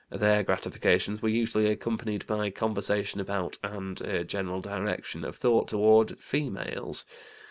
[0.09, 6.19] Their gratifications were usually accompanied by conversation about, and a general direction of thought toward,
[6.19, 7.05] females.